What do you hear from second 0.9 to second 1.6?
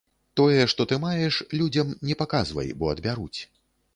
ты маеш,